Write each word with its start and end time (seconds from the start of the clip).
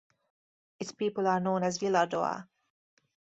Its 0.79 0.91
people 0.93 1.27
are 1.27 1.39
known 1.39 1.61
as 1.61 1.77
"Villardois". 1.77 2.47